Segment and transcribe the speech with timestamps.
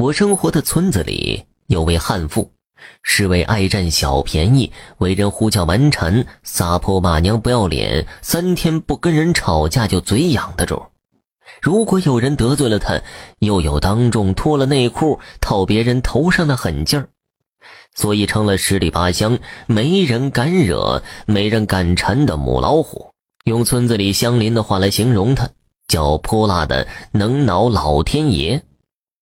[0.00, 2.52] 我生活的村子里有位悍妇，
[3.02, 10.82] 是位爱占小便宜、为人呼叫蛮缠、撒泼骂娘、不要脸、三天不跟人吵架就嘴痒的主。
[11.60, 13.02] 如果有人得罪了他，
[13.40, 17.08] 又有当众脱了内裤套别人头上的狠劲儿，
[17.94, 23.10] 所以成了十里八乡没人敢惹、没人敢缠的母老虎。
[23.44, 25.50] 用村子里乡邻的话来形容他，
[25.88, 28.62] 叫泼辣的能挠老天爷。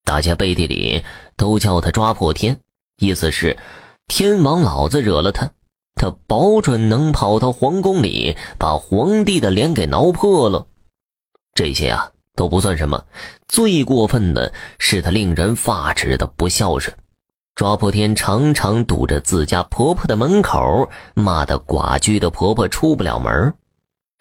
[0.08, 1.04] 大家背地里
[1.36, 2.58] 都叫他抓破天，
[2.96, 3.58] 意思是
[4.06, 5.50] 天王老子惹了他，
[5.96, 10.66] 他保准能跑到皇宫里把皇帝的脸给挠破了。
[11.52, 13.04] 这些啊都不算什么，
[13.48, 16.96] 最过分的是他令人发指的不孝顺。
[17.54, 23.52] 抓破天常常堵着自家婆婆的门口，骂得寡居的婆婆出不了门。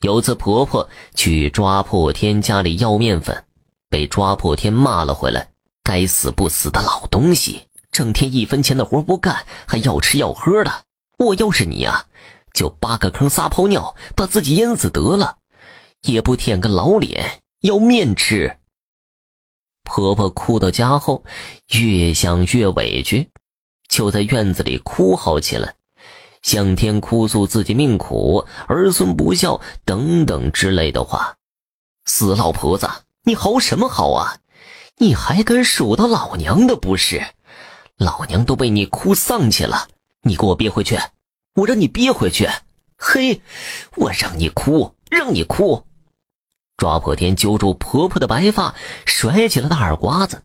[0.02, 3.45] 有次婆婆去抓破天家里要面粉，
[3.90, 5.48] 被抓破天骂了回来。
[5.88, 7.62] 该死不死的老东西，
[7.94, 10.84] 整天一分钱的活不干，还要吃要喝的。
[11.17, 12.08] 我要是你呀，
[12.53, 15.38] 就扒个坑撒泡尿，把自己淹死得了，
[16.02, 18.58] 也不舔个老脸要面吃。
[19.86, 21.23] 婆婆哭到家后，
[21.70, 23.30] 越想越委屈，
[23.88, 25.75] 就在院子里哭嚎起来，
[26.42, 31.38] 向天哭诉自己命苦、儿孙不孝等等之类的话。
[32.03, 32.90] 死老婆子，
[33.23, 34.40] 你嚎什么嚎啊？
[35.00, 37.22] 你还敢数到老娘的不是？
[37.98, 39.88] 老娘都被你哭丧气了！
[40.23, 40.98] 你给我憋回去！
[41.53, 42.50] 我让你憋回去！
[42.98, 43.42] 嘿，
[43.95, 45.84] 我让你哭，让你哭！
[46.78, 48.73] 抓破天揪住婆婆的白发，
[49.06, 50.42] 甩起了大耳刮子。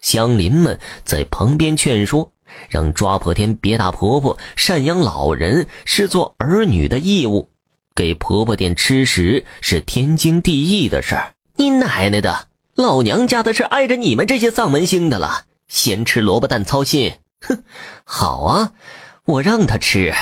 [0.00, 2.32] 乡邻们在旁边劝说，
[2.70, 7.50] 让抓破天别打婆婆，赡养老人是做儿女的义务，
[7.94, 11.34] 给婆婆点吃食是天经地义的事儿。
[11.56, 12.48] 你奶奶的！
[12.76, 17.14] 老娘家的事碍着你们这些丧门星的了，先吃萝卜淡操心。
[17.40, 17.64] 哼，
[18.04, 18.72] 好啊，
[19.24, 20.14] 我让他吃，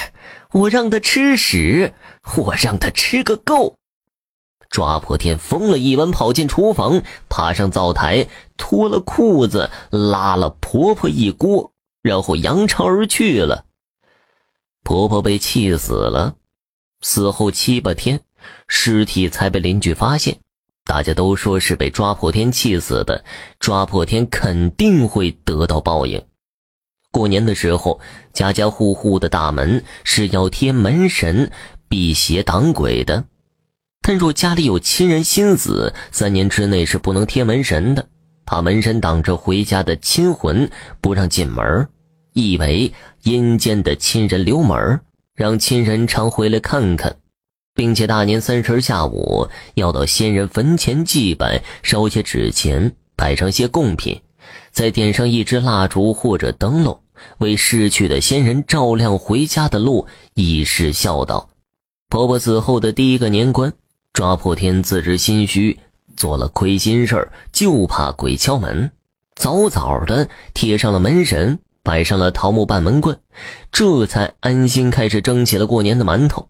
[0.52, 1.94] 我让他吃屎，
[2.37, 3.75] 我让他吃个够。
[4.70, 11.72] 抓破天疯了一般跑进厨房，爬上灶台，脱了裤子，拉了婆婆一锅，
[12.03, 13.65] 然后扬长而去了。
[14.84, 16.36] 婆婆被气死了，
[17.00, 18.21] 死后七八天，
[18.69, 20.38] 尸体才被邻居发现。
[20.84, 23.25] 大家都说是被抓破天气死的，
[23.59, 26.22] 抓破天肯定会得到报应。
[27.11, 28.00] 过年的时候，
[28.33, 31.50] 家家户户的大门是要贴门神
[31.89, 33.25] 辟邪挡鬼的，
[34.03, 38.06] 但若家里有亲人心死，三年之内是不能贴门神的，
[38.45, 40.71] 怕门神挡着回家的亲魂
[41.01, 41.89] 不让进门，
[42.34, 45.01] 以为阴间的亲人留门，
[45.34, 47.16] 让亲人常回来看看。
[47.74, 54.20] 并且大年三十下午要到先人坟前祭拜，烧些纸钱，摆上些贡品，
[54.70, 57.00] 再点上一支蜡烛或者灯笼，
[57.38, 61.50] 为逝去的先人照亮回家的路，以示孝道。
[62.08, 63.72] 婆婆死后的第一个年关，
[64.12, 65.80] 抓破天自知心虚，
[66.16, 68.92] 做了亏心事儿，就怕鬼敲门，
[69.34, 73.18] 早早的贴上了门神，摆上了桃木半门棍，
[73.72, 76.48] 这才安心开始蒸起了过年的馒头。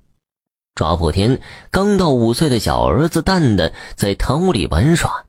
[0.75, 1.41] 抓破天
[1.71, 5.25] 刚到五岁的小儿子蛋蛋在堂屋里玩耍，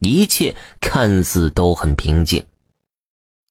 [0.00, 2.44] 一切看似都很平静。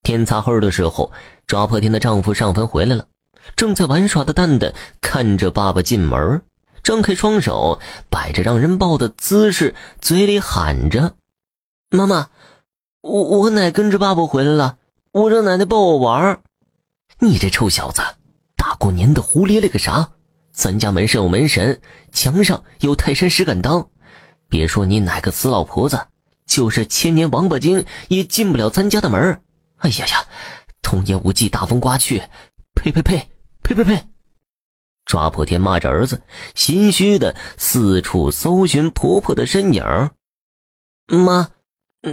[0.03, 1.11] 天擦黑的时候，
[1.47, 3.07] 抓破天的丈夫上坟回来了，
[3.55, 6.43] 正在玩耍的蛋蛋看着爸爸进门，
[6.83, 7.79] 张开双手，
[8.09, 11.15] 摆着让人抱的姿势，嘴里喊着
[11.89, 12.29] ：“妈妈，
[13.01, 14.77] 我我奶跟着爸爸回来了，
[15.11, 16.39] 我让奶奶抱我玩。”
[17.17, 18.01] 你这臭小子，
[18.55, 20.11] 大过年的胡咧咧个啥？
[20.61, 23.89] 咱家门上有门神，墙上有泰山石敢当。
[24.47, 25.99] 别说你哪个死老婆子，
[26.45, 29.41] 就是千年王八精也进不了咱家的门。
[29.77, 30.23] 哎呀呀，
[30.83, 32.21] 童言无忌，大风刮去，
[32.75, 33.27] 呸呸呸，
[33.63, 34.07] 呸呸呸！
[35.03, 36.21] 抓破天骂着儿子，
[36.53, 39.83] 心虚的四处搜寻婆婆的身影。
[41.07, 41.49] 妈，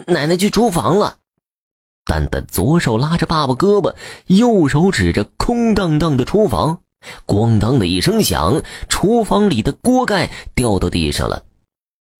[0.06, 1.18] 奶奶去厨房了。
[2.06, 3.94] 蛋蛋左手拉着爸爸胳膊，
[4.28, 6.80] 右手指着空荡荡的厨房。
[7.26, 11.44] 咣当的一声响，厨房里的锅盖掉到地上了。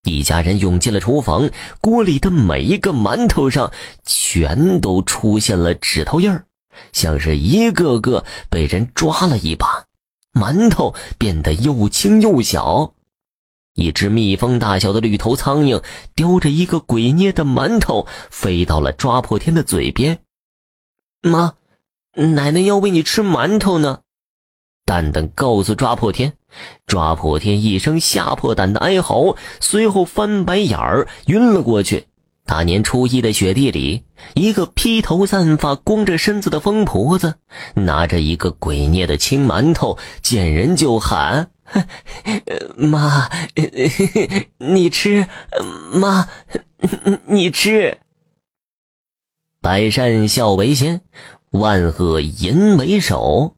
[0.05, 3.73] 一家人涌进了厨房，锅里的每一个馒头上
[4.05, 6.45] 全都出现了指头印儿，
[6.93, 9.85] 像是一个个被人抓了一把。
[10.33, 12.95] 馒头变得又轻又小，
[13.75, 15.83] 一只蜜蜂大小的绿头苍蝇
[16.15, 20.21] 叼着一个鬼捏的馒头飞到了抓破天的嘴边。
[21.23, 21.55] 妈，
[22.15, 24.01] 奶奶要喂你吃馒头呢。
[24.89, 26.33] 蛋蛋告诉抓破天，
[26.87, 32.07] 抓破天一声吓破胆的哀嚎，随后翻白眼儿晕了过去。
[32.47, 37.35] 大年初一的雪地里，一个披头散发、光着身子的疯婆子，
[37.75, 41.51] 拿着一个鬼捏的青馒头，见人就喊
[42.75, 43.29] ：“妈，
[44.57, 45.27] 你吃，
[45.93, 46.31] 妈，
[47.27, 47.99] 你吃。”
[49.61, 51.03] 百善孝为先，
[51.51, 53.58] 万恶淫为首。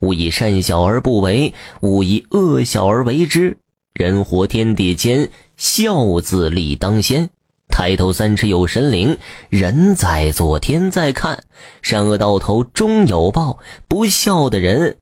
[0.00, 3.58] 勿以善小而不为，勿以恶小而为之。
[3.94, 7.30] 人活天地间，孝字立当先。
[7.68, 9.18] 抬头三尺有神灵，
[9.50, 11.44] 人在做天在看，
[11.82, 13.58] 善恶到头终有报。
[13.88, 14.96] 不孝的人，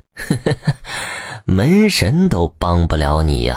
[1.44, 3.56] 门神都帮不了你呀。